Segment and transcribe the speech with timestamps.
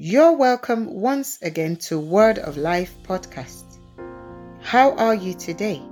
[0.00, 3.80] You're welcome once again to Word of Life podcast.
[4.62, 5.82] How are you today?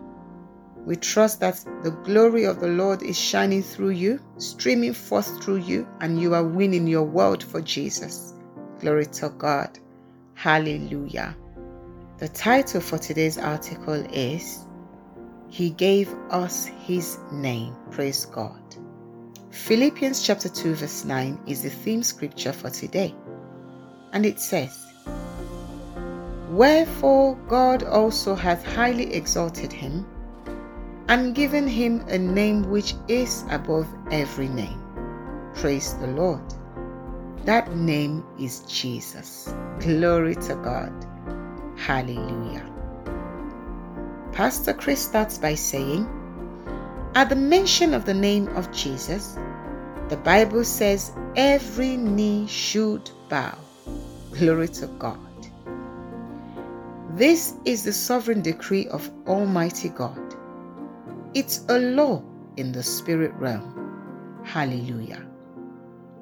[0.85, 5.57] We trust that the glory of the Lord is shining through you, streaming forth through
[5.57, 8.33] you, and you are winning your world for Jesus.
[8.79, 9.77] Glory to God.
[10.35, 11.37] Hallelujah.
[12.19, 14.67] The title for today's article is
[15.49, 17.75] He Gave Us His Name.
[17.91, 18.63] Praise God.
[19.51, 23.13] Philippians chapter 2, verse 9 is the theme scripture for today
[24.13, 24.87] and it says,
[26.51, 30.07] Wherefore God also hath highly exalted him,
[31.09, 34.81] and given him a name which is above every name.
[35.55, 36.43] Praise the Lord.
[37.45, 39.55] That name is Jesus.
[39.81, 40.93] Glory to God.
[41.77, 42.73] Hallelujah.
[44.33, 46.09] Pastor Chris starts by saying,
[47.15, 49.39] At the mention of the name of Jesus,
[50.09, 53.57] the Bible says every knee should bow
[54.39, 55.19] Glory to God.
[57.11, 60.21] This is the sovereign decree of Almighty God.
[61.33, 62.23] It's a law
[62.59, 64.43] in the spirit realm.
[64.45, 65.25] Hallelujah.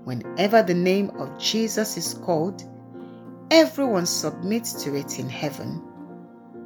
[0.04, 2.62] Whenever the name of Jesus is called,
[3.50, 5.82] everyone submits to it in heaven,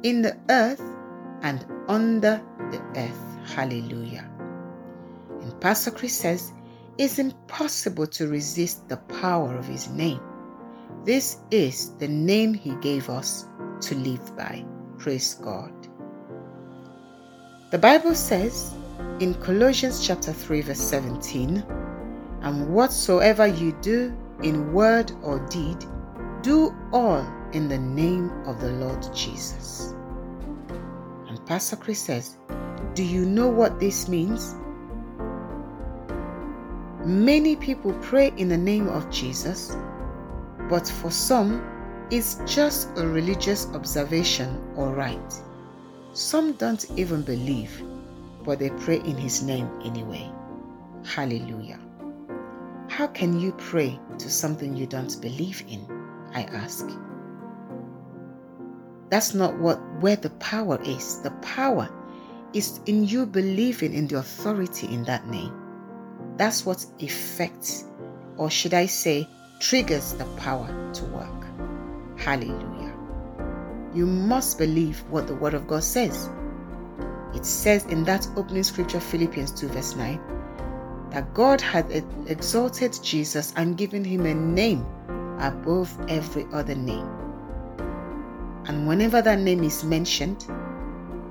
[0.03, 0.83] in the earth,
[1.41, 2.39] and under
[2.69, 3.55] the earth.
[3.55, 4.29] Hallelujah.
[5.41, 6.53] And Pastor Chris says,
[6.99, 10.21] it's impossible to resist the power of his name.
[11.05, 13.45] This is the name He gave us
[13.81, 14.65] to live by.
[14.97, 15.71] Praise God.
[17.71, 18.73] The Bible says
[19.19, 21.63] in Colossians chapter 3 verse 17,
[22.41, 25.77] and whatsoever you do in word or deed,
[26.41, 29.93] do all in the name of the Lord Jesus.
[31.27, 32.37] And Pastor Chris says,
[32.93, 34.55] Do you know what this means?
[37.05, 39.75] Many people pray in the name of Jesus,
[40.69, 41.61] but for some,
[42.11, 45.41] it's just a religious observation or rite.
[46.13, 47.83] Some don't even believe,
[48.43, 50.31] but they pray in His name anyway.
[51.05, 51.79] Hallelujah.
[52.87, 55.85] How can you pray to something you don't believe in?
[56.33, 56.87] I ask.
[59.09, 61.21] That's not what where the power is.
[61.21, 61.89] The power
[62.53, 65.53] is in you believing in the authority in that name.
[66.37, 67.85] That's what effects,
[68.37, 69.27] or should I say,
[69.59, 71.45] triggers the power to work.
[72.17, 72.95] Hallelujah.
[73.93, 76.29] You must believe what the Word of God says.
[77.33, 80.19] It says in that opening scripture, Philippians 2, verse 9,
[81.11, 81.91] that God had
[82.27, 84.85] exalted Jesus and given him a name
[85.39, 87.07] above every other name.
[88.65, 90.45] And whenever that name is mentioned,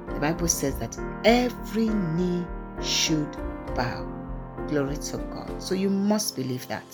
[0.09, 2.45] the Bible says that every knee
[2.83, 3.31] should
[3.75, 4.05] bow.
[4.69, 5.63] Glory to God.
[5.63, 6.85] So you must believe that.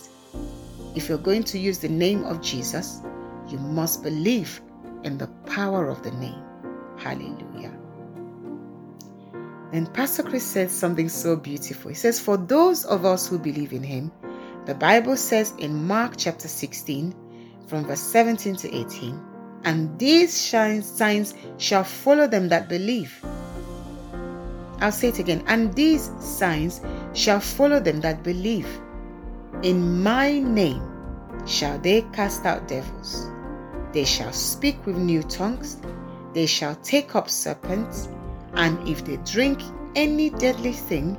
[0.94, 3.03] If you're going to use the name of Jesus,
[3.49, 4.60] you must believe
[5.03, 6.43] in the power of the name.
[6.97, 7.72] Hallelujah.
[9.72, 11.88] Then Pastor Chris said something so beautiful.
[11.88, 14.12] He says, For those of us who believe in him,
[14.66, 17.15] the Bible says in Mark chapter 16,
[17.66, 19.21] from verse 17 to 18,
[19.65, 23.12] and these signs shall follow them that believe.
[24.81, 26.81] I'll say it again, and these signs
[27.15, 28.69] shall follow them that believe.
[29.63, 30.83] In my name
[31.47, 33.29] shall they cast out devils.
[33.93, 35.79] They shall speak with new tongues.
[36.33, 38.09] They shall take up serpents.
[38.55, 39.61] And if they drink
[39.95, 41.17] any deadly thing,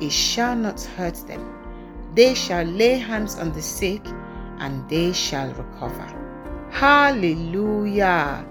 [0.00, 1.52] it shall not hurt them.
[2.14, 4.04] They shall lay hands on the sick,
[4.58, 6.12] and they shall recover.
[6.70, 8.44] Hallelujah!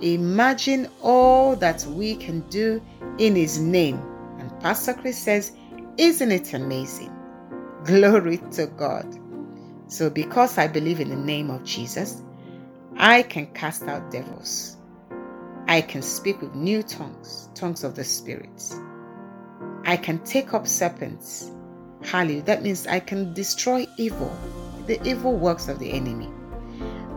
[0.00, 2.80] Imagine all that we can do
[3.18, 4.00] in His name.
[4.38, 5.52] And Pastor Chris says,
[5.98, 7.12] Isn't it amazing?
[7.84, 9.18] Glory to God.
[9.88, 12.22] So, because I believe in the name of Jesus,
[12.96, 14.76] I can cast out devils.
[15.66, 18.72] I can speak with new tongues, tongues of the Spirit.
[19.84, 21.50] I can take up serpents.
[22.04, 22.42] Hallelujah.
[22.42, 24.32] That means I can destroy evil,
[24.86, 26.30] the evil works of the enemy.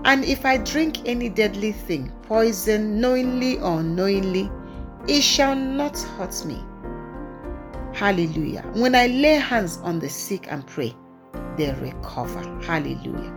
[0.04, 4.50] And if I drink any deadly thing, poison, knowingly or unknowingly,
[5.08, 6.64] it shall not hurt me.
[7.96, 8.62] Hallelujah.
[8.74, 10.94] When I lay hands on the sick and pray,
[11.56, 12.42] they recover.
[12.62, 13.34] Hallelujah.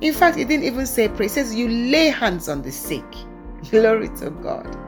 [0.00, 1.26] In fact, it didn't even say pray.
[1.26, 3.04] It says you lay hands on the sick.
[3.70, 4.78] Glory to God.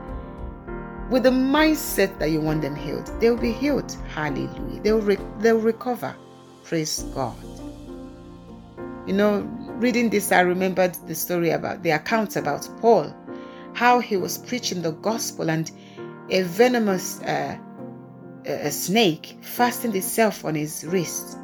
[1.11, 3.91] With the mindset that you want them healed, they'll be healed.
[4.13, 4.81] Hallelujah.
[4.83, 6.15] They'll, re- they'll recover.
[6.63, 7.35] Praise God.
[9.05, 9.41] You know,
[9.79, 13.13] reading this, I remembered the story about the account about Paul,
[13.73, 15.69] how he was preaching the gospel and
[16.29, 17.57] a venomous uh,
[18.45, 21.37] a snake fastened itself on his wrist.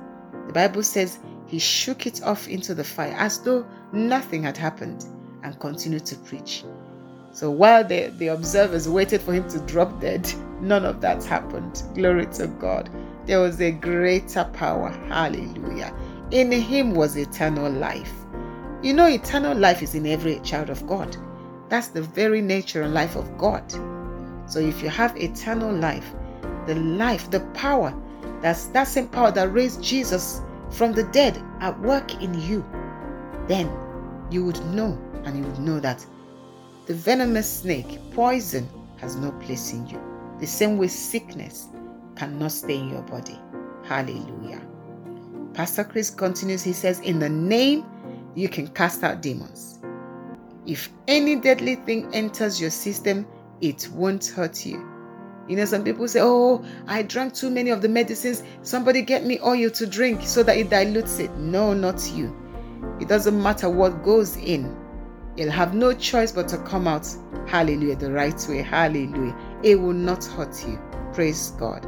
[0.47, 5.05] The Bible says he shook it off into the fire as though nothing had happened
[5.43, 6.63] and continued to preach.
[7.31, 10.31] So while the, the observers waited for him to drop dead,
[10.61, 11.83] none of that happened.
[11.93, 12.89] Glory to God.
[13.25, 14.89] There was a greater power.
[15.09, 15.93] Hallelujah.
[16.31, 18.13] In him was eternal life.
[18.81, 21.17] You know, eternal life is in every child of God.
[21.69, 23.69] That's the very nature and life of God.
[24.47, 26.13] So if you have eternal life,
[26.67, 27.93] the life, the power,
[28.41, 30.41] that's that same power that raised Jesus
[30.71, 32.65] from the dead at work in you,
[33.47, 33.71] then
[34.29, 36.05] you would know and you would know that
[36.87, 40.01] the venomous snake, poison, has no place in you.
[40.39, 41.69] The same way sickness
[42.15, 43.39] cannot stay in your body.
[43.83, 44.61] Hallelujah.
[45.53, 47.85] Pastor Chris continues, he says, In the name
[48.35, 49.79] you can cast out demons.
[50.65, 53.25] If any deadly thing enters your system,
[53.61, 54.94] it won't hurt you.
[55.47, 58.43] You know, some people say, Oh, I drank too many of the medicines.
[58.63, 61.31] Somebody get me oil to drink so that it dilutes it.
[61.37, 62.35] No, not you.
[62.99, 64.75] It doesn't matter what goes in,
[65.35, 67.07] you'll have no choice but to come out,
[67.45, 68.61] hallelujah, the right way.
[68.61, 69.35] Hallelujah.
[69.63, 70.79] It will not hurt you.
[71.13, 71.85] Praise God.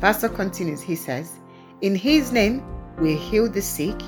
[0.00, 1.38] Pastor continues, he says,
[1.82, 2.64] In his name
[2.98, 3.98] we heal the sick,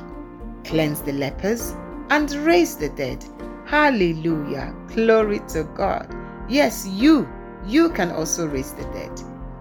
[0.65, 1.75] cleanse the lepers,
[2.11, 3.25] and raise the dead.
[3.67, 4.75] Hallelujah.
[4.89, 6.13] Glory to God.
[6.49, 7.29] Yes, you,
[7.67, 9.11] you can also raise the dead.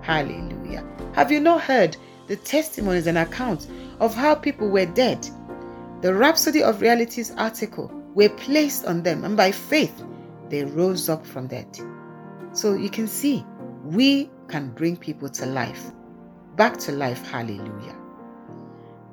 [0.02, 0.86] Hallelujah.
[1.14, 3.68] Have you not heard the testimonies and accounts
[4.00, 5.28] of how people were dead?
[6.02, 10.04] The Rhapsody of Realities article were placed on them, and by faith,
[10.50, 11.80] they rose up from dead.
[12.54, 13.46] So you can see,
[13.86, 15.92] we can bring people to life,
[16.56, 17.26] back to life.
[17.30, 17.96] Hallelujah.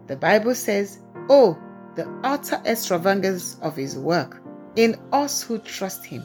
[0.06, 1.58] The Bible says, Oh,
[1.94, 4.42] the utter extravagance of his work
[4.76, 6.24] in us who trust him.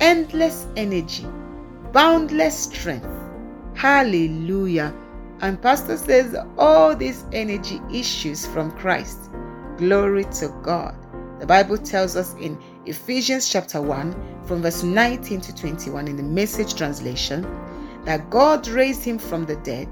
[0.00, 1.26] Endless energy,
[1.96, 3.08] boundless strength.
[3.72, 4.94] Hallelujah.
[5.40, 9.30] And Pastor says all these energy issues from Christ.
[9.78, 10.94] Glory to God.
[11.40, 16.22] The Bible tells us in Ephesians chapter 1, from verse 19 to 21 in the
[16.22, 17.46] message translation,
[18.04, 19.88] that God raised him from the dead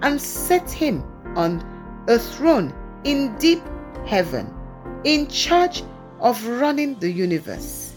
[0.00, 1.04] and set him
[1.36, 1.62] on
[2.08, 2.72] a throne
[3.04, 3.60] in deep
[4.06, 4.50] heaven,
[5.04, 5.82] in charge
[6.20, 7.94] of running the universe.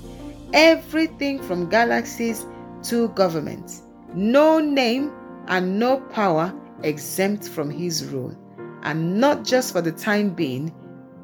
[0.52, 2.46] Everything from galaxies
[2.84, 3.84] to governments.
[4.14, 5.12] No name
[5.48, 8.36] and no power exempt from his rule.
[8.84, 10.74] And not just for the time being,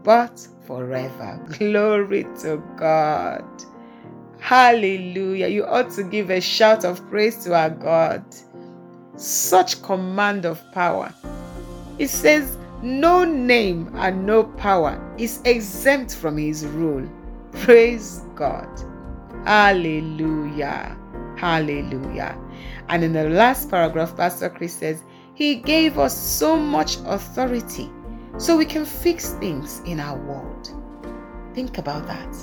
[0.04, 1.44] but forever.
[1.57, 3.45] Glory to God.
[4.39, 5.48] Hallelujah.
[5.48, 8.24] You ought to give a shout of praise to our God.
[9.15, 11.13] Such command of power.
[11.98, 17.10] It says, no name and no power is exempt from his rule.
[17.51, 18.69] Praise God.
[19.45, 20.95] Hallelujah.
[21.38, 22.38] Hallelujah.
[22.89, 25.04] And in the last paragraph, Pastor Chris says,
[25.34, 27.89] He gave us so much authority
[28.38, 30.72] so we can fix things in our world.
[31.54, 32.36] Think about that.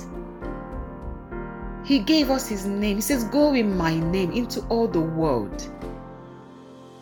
[1.85, 2.97] He gave us His name.
[2.97, 5.69] He says, Go in my name into all the world.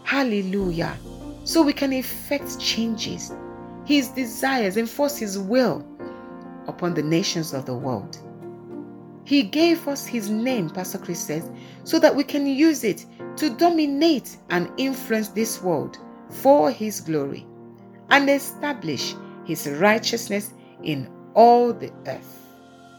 [0.04, 0.98] Hallelujah
[1.44, 3.34] so we can effect changes,
[3.86, 5.86] His desires, enforce His will
[6.68, 8.18] upon the nations of the world.
[9.25, 11.49] He gave us His name, Pastor Chris says,
[11.83, 13.05] so that we can use it
[13.37, 15.97] to dominate and influence this world
[16.29, 17.45] for His glory
[18.09, 19.15] and establish
[19.45, 20.53] His righteousness
[20.83, 22.39] in all the earth.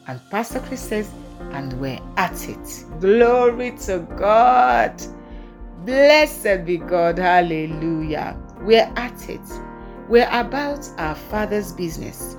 [0.07, 1.11] And Pastor Chris says,
[1.53, 2.85] and we're at it.
[3.01, 5.01] Glory to God.
[5.85, 7.19] Blessed be God.
[7.19, 8.37] Hallelujah.
[8.61, 9.41] We're at it.
[10.09, 12.37] We're about our Father's business.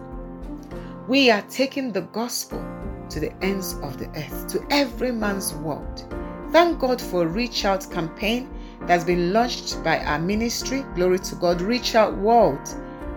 [1.08, 2.60] We are taking the gospel
[3.10, 6.06] to the ends of the earth, to every man's world.
[6.52, 8.50] Thank God for Reach Out campaign
[8.82, 10.84] that's been launched by our ministry.
[10.96, 11.62] Glory to God.
[11.62, 12.68] Reach Out World.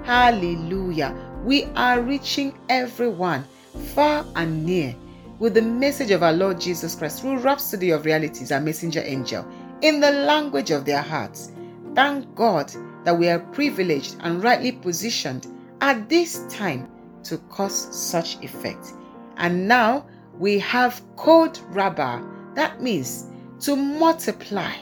[0.05, 1.15] Hallelujah.
[1.45, 3.45] We are reaching everyone,
[3.95, 4.95] far and near,
[5.39, 9.47] with the message of our Lord Jesus Christ through Rhapsody of Realities, our messenger angel
[9.83, 11.53] in the language of their hearts.
[11.95, 12.73] Thank God
[13.05, 15.47] that we are privileged and rightly positioned
[15.81, 16.91] at this time
[17.25, 18.93] to cause such effect.
[19.39, 20.07] And now
[20.39, 22.23] we have code rabba.
[22.55, 23.27] That means
[23.61, 24.75] to multiply,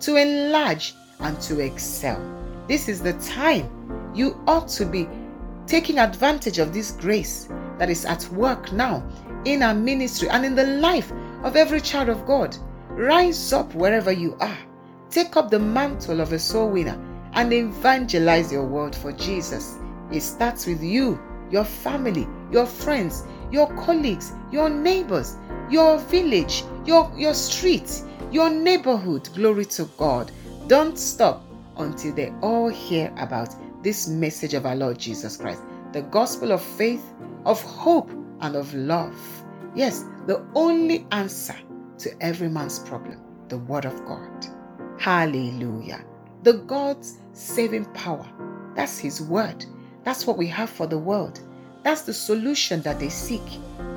[0.00, 2.20] to enlarge, and to excel.
[2.68, 3.70] This is the time
[4.14, 5.08] you ought to be
[5.66, 7.48] taking advantage of this grace
[7.78, 9.02] that is at work now
[9.44, 12.56] in our ministry and in the life of every child of God.
[12.90, 14.58] Rise up wherever you are.
[15.10, 16.98] Take up the mantle of a soul winner
[17.34, 19.78] and evangelize your world for Jesus.
[20.12, 21.20] It starts with you,
[21.50, 25.36] your family, your friends, your colleagues, your neighbors,
[25.70, 29.28] your village, your, your street, your neighborhood.
[29.34, 30.30] Glory to God.
[30.66, 31.44] Don't stop
[31.76, 36.62] until they all hear about this message of our Lord Jesus Christ, the gospel of
[36.62, 37.04] faith,
[37.44, 38.10] of hope
[38.40, 39.16] and of love.
[39.74, 41.56] Yes, the only answer
[41.98, 44.46] to every man's problem, the Word of God.
[44.98, 46.04] Hallelujah.
[46.42, 48.26] The God's saving power.
[48.74, 49.64] That's His Word.
[50.04, 51.40] That's what we have for the world.
[51.84, 53.42] That's the solution that they seek.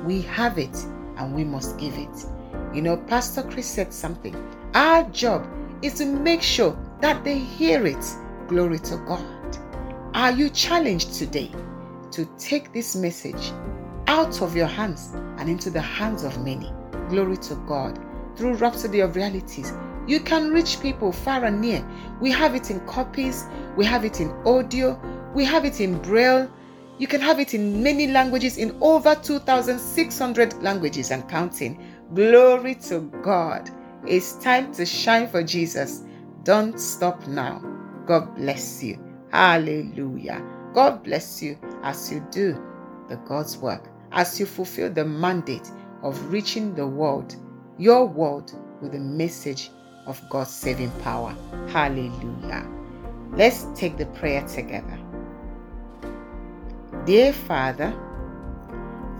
[0.04, 0.76] We have it
[1.16, 2.26] and we must give it.
[2.74, 4.36] You know, Pastor Chris said something.
[4.74, 5.48] Our job
[5.80, 8.04] is to make sure that they hear it.
[8.46, 9.24] Glory to God.
[10.14, 11.50] Are you challenged today
[12.10, 13.52] to take this message
[14.06, 16.70] out of your hands and into the hands of many?
[17.08, 17.98] Glory to God.
[18.36, 19.72] Through Rhapsody of Realities,
[20.06, 21.86] you can reach people far and near.
[22.20, 25.00] We have it in copies, we have it in audio,
[25.34, 26.50] we have it in braille.
[26.98, 31.80] You can have it in many languages, in over 2,600 languages and counting.
[32.12, 33.70] Glory to God.
[34.06, 36.02] It's time to shine for Jesus.
[36.42, 37.62] Don't stop now.
[38.04, 38.98] God bless you.
[39.30, 40.42] Hallelujah.
[40.74, 42.60] God bless you as you do
[43.08, 45.70] the God's work, as you fulfill the mandate
[46.02, 47.36] of reaching the world,
[47.78, 49.70] your world, with the message
[50.06, 51.34] of God's saving power.
[51.68, 52.66] Hallelujah.
[53.32, 54.97] Let's take the prayer together.
[57.08, 57.98] Dear Father,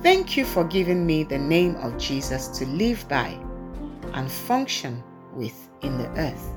[0.03, 3.29] thank you for giving me the name of Jesus to live by
[4.13, 5.03] and function
[5.33, 6.53] with in the earth.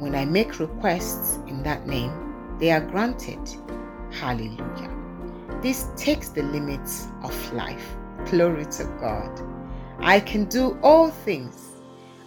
[0.00, 2.10] When I make requests in that name,
[2.58, 3.38] they are granted.
[4.10, 4.90] Hallelujah.
[5.62, 7.94] This takes the limits of life.
[8.28, 9.40] Glory to God.
[10.00, 11.80] I can do all things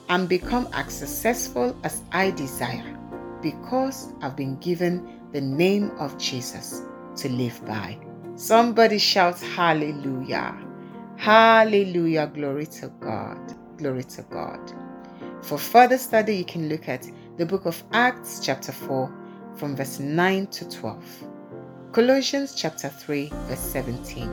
[0.08, 2.98] and become as successful as I desire
[3.42, 6.84] because I've been given the name of Jesus
[7.18, 7.98] to live by.
[8.36, 10.56] Somebody shouts hallelujah.
[11.18, 12.28] Hallelujah.
[12.34, 13.40] Glory to God.
[13.78, 14.60] Glory to God.
[15.42, 17.08] For further study, you can look at
[17.38, 19.12] the book of Acts, chapter 4,
[19.56, 21.04] from verse 9 to 12,
[21.92, 24.30] Colossians, chapter 3, verse 17,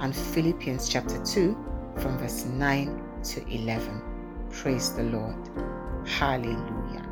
[0.00, 1.56] and Philippians, chapter 2,
[1.98, 4.02] from verse 9 to 11.
[4.50, 5.50] Praise the Lord.
[6.06, 7.08] Hallelujah.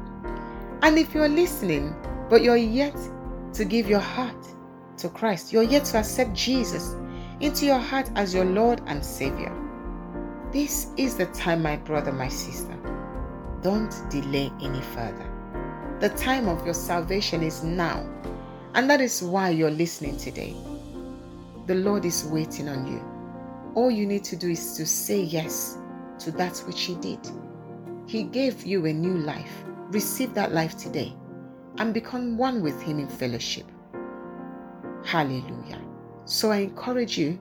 [0.83, 1.95] And if you're listening,
[2.29, 2.97] but you're yet
[3.55, 4.47] to give your heart
[5.01, 6.95] to Christ, you're yet to accept Jesus
[7.41, 9.53] into your heart as your Lord and Savior,
[10.53, 12.77] this is the time, my brother, my sister.
[13.63, 15.27] Don't delay any further.
[16.01, 18.05] The time of your salvation is now,
[18.75, 20.57] and that is why you're listening today.
[21.67, 23.03] The Lord is waiting on you.
[23.75, 25.79] All you need to do is to say yes
[26.19, 27.21] to that which He did.
[28.07, 29.65] He gave you a new life.
[29.91, 31.15] Receive that life today
[31.79, 33.67] and become one with Him in fellowship.
[35.05, 35.81] Hallelujah.
[36.25, 37.39] So I encourage you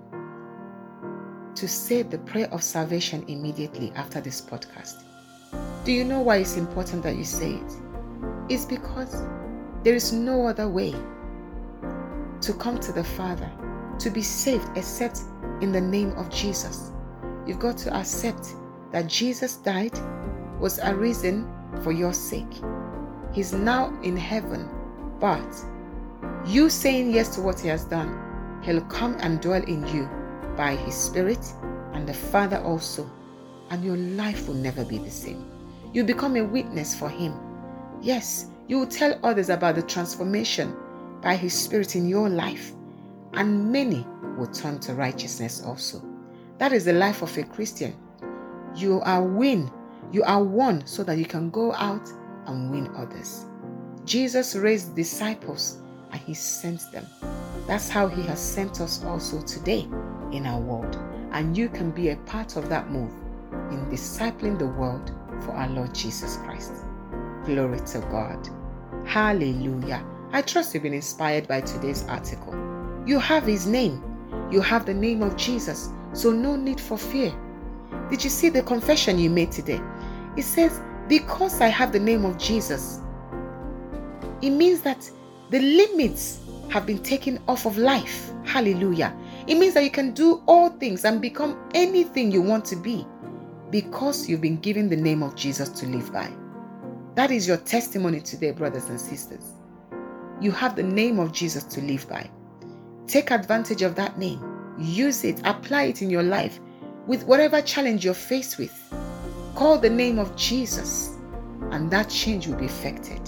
[1.56, 5.04] to say the prayer of salvation immediately after this podcast.
[5.84, 7.74] Do you know why it's important that you say it?
[8.50, 9.24] It's because
[9.84, 10.94] there is no other way
[12.42, 13.52] to come to the Father,
[14.00, 15.22] to be saved, except
[15.62, 16.92] in the name of Jesus.
[17.46, 18.56] You've got to accept
[18.92, 19.98] that Jesus died,
[20.60, 21.52] was arisen
[21.84, 22.62] for your sake.
[23.34, 24.70] He's now in heaven,
[25.20, 25.46] but
[26.46, 30.10] you saying yes to what He has done, He'll come and dwell in you
[30.56, 31.40] by His Spirit
[31.94, 33.10] and the Father also,
[33.70, 35.50] and your life will never be the same.
[35.94, 37.34] You become a witness for Him.
[38.02, 40.76] Yes, you will tell others about the transformation
[41.22, 42.74] by His Spirit in your life,
[43.34, 44.06] and many
[44.38, 46.02] will turn to righteousness also.
[46.58, 47.96] That is the life of a Christian.
[48.76, 49.72] You are win,
[50.12, 52.08] you are one so that you can go out
[52.46, 53.46] and win others.
[54.06, 55.82] Jesus raised disciples
[56.12, 57.06] and he sent them.
[57.68, 59.88] That's how he has sent us also today
[60.32, 60.98] in our world.
[61.32, 63.12] And you can be a part of that move
[63.72, 65.12] in discipling the world
[65.42, 66.72] for our Lord Jesus Christ.
[67.46, 68.50] Glory to God.
[69.06, 70.06] Hallelujah.
[70.32, 72.54] I trust you've been inspired by today's article.
[73.06, 74.04] You have his name,
[74.52, 77.34] you have the name of Jesus, so no need for fear.
[78.10, 79.82] Did you see the confession you made today?
[80.38, 83.00] It says, Because I have the name of Jesus.
[84.42, 85.10] It means that
[85.50, 86.40] the limits
[86.70, 88.32] have been taken off of life.
[88.44, 89.16] Hallelujah.
[89.48, 93.06] It means that you can do all things and become anything you want to be
[93.72, 96.32] because you've been given the name of Jesus to live by.
[97.16, 99.54] That is your testimony today, brothers and sisters.
[100.40, 102.30] You have the name of Jesus to live by.
[103.08, 104.42] Take advantage of that name.
[104.80, 106.60] Use it, apply it in your life
[107.08, 108.74] with whatever challenge you're faced with.
[109.56, 111.18] Call the name of Jesus,
[111.72, 113.20] and that change will be effected.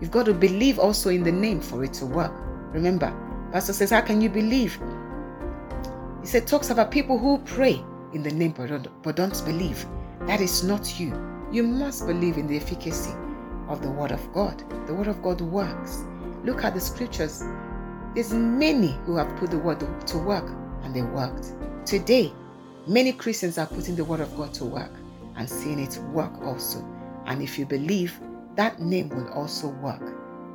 [0.00, 2.32] You've got to believe also in the name for it to work.
[2.72, 3.12] Remember,
[3.52, 4.78] Pastor says, How can you believe?
[6.20, 9.86] He said, talks about people who pray in the name but don't, but don't believe.
[10.26, 11.12] That is not you.
[11.50, 13.12] You must believe in the efficacy
[13.68, 14.62] of the Word of God.
[14.86, 16.04] The Word of God works.
[16.44, 17.42] Look at the scriptures.
[18.14, 20.50] There's many who have put the Word to work
[20.82, 21.52] and they worked.
[21.86, 22.32] Today,
[22.86, 24.92] many Christians are putting the word of God to work
[25.36, 26.84] and seeing it work also.
[27.26, 28.18] And if you believe,
[28.58, 30.02] that name will also work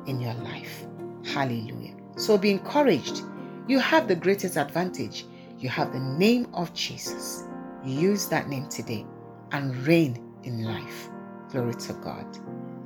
[0.06, 0.86] in your life.
[1.24, 1.94] Hallelujah.
[2.16, 3.22] So be encouraged.
[3.66, 5.24] You have the greatest advantage.
[5.58, 7.44] You have the name of Jesus.
[7.82, 9.06] Use that name today
[9.52, 11.08] and reign in life.
[11.50, 12.26] Glory to God.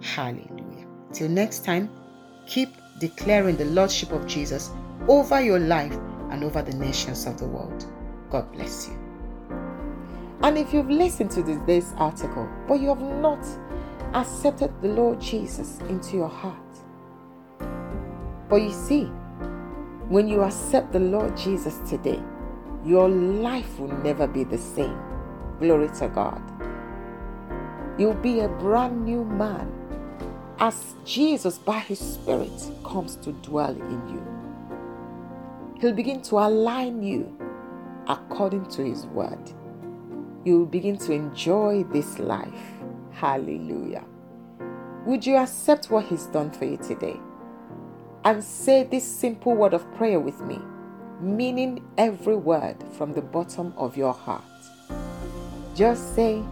[0.01, 0.87] Hallelujah.
[1.13, 1.91] Till next time,
[2.47, 2.69] keep
[3.01, 4.71] declaring the Lordship of Jesus
[5.09, 5.99] over your life
[6.31, 7.87] and over the nations of the world.
[8.31, 8.97] God bless you.
[10.43, 13.45] And if you've listened to today's article, but you have not
[14.15, 16.57] accepted the Lord Jesus into your heart,
[18.49, 19.05] but you see,
[20.09, 22.23] when you accept the Lord Jesus today,
[22.85, 24.99] your life will never be the same.
[25.61, 26.41] Glory to God.
[27.99, 29.75] You'll be a brand new man
[30.61, 34.27] as Jesus, by His Spirit, comes to dwell in you.
[35.81, 37.37] He'll begin to align you
[38.07, 39.53] according to His word.
[40.45, 42.78] You'll begin to enjoy this life.
[43.19, 44.05] Hallelujah.
[45.05, 47.19] Would you accept what He's done for you today?
[48.25, 50.61] And say this simple word of prayer with me,
[51.21, 54.45] meaning every word from the bottom of your heart.
[55.75, 56.45] Just say,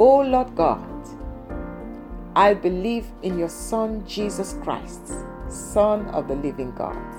[0.00, 0.84] Oh Lord God,
[2.34, 5.12] I believe in your Son Jesus Christ,
[5.48, 7.14] Son of the living God,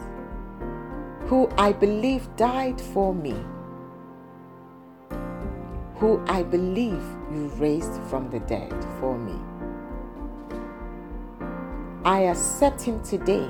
[1.28, 3.36] who I believe died for me,
[6.00, 7.04] who I believe
[7.34, 9.36] you raised from the dead for me.
[12.06, 13.50] I accept him today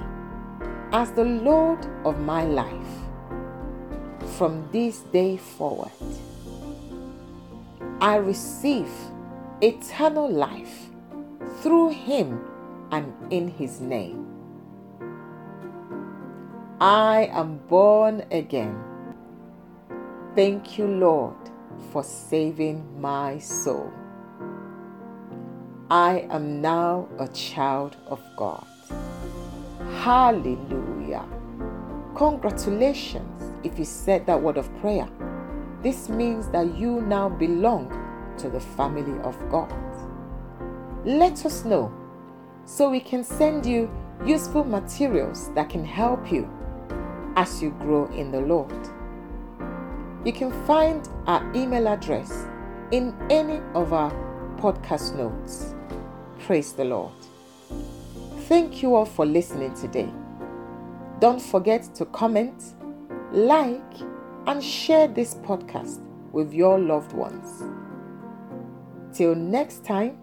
[0.91, 2.74] as the Lord of my life
[4.38, 5.91] from this day forward.
[8.01, 8.89] I receive
[9.62, 10.89] eternal life
[11.62, 12.41] through him
[12.91, 14.25] and in his name.
[16.82, 18.82] I am born again.
[20.34, 21.36] Thank you, Lord,
[21.91, 23.91] for saving my soul.
[25.89, 28.65] I am now a child of God.
[30.01, 31.25] Hallelujah.
[32.15, 35.09] Congratulations if you said that word of prayer.
[35.81, 37.89] This means that you now belong
[38.37, 39.74] to the family of God.
[41.05, 41.92] Let us know
[42.65, 43.89] so we can send you
[44.25, 46.50] useful materials that can help you
[47.35, 48.89] as you grow in the Lord.
[50.25, 52.46] You can find our email address
[52.92, 54.12] in any of our
[54.58, 55.74] podcast notes.
[56.40, 57.14] Praise the Lord.
[58.50, 60.12] Thank you all for listening today.
[61.20, 62.75] Don't forget to comment,
[63.32, 63.94] like,
[64.46, 66.01] and share this podcast
[66.34, 67.64] with your loved ones.
[69.14, 70.18] Till next time,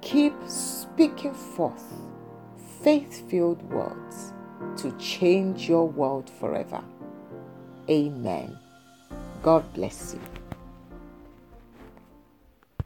[0.00, 1.84] keep speaking forth
[2.82, 4.32] faith filled words
[4.76, 6.84] to change your world forever.
[7.88, 8.59] Amen.
[9.42, 10.39] God bless you.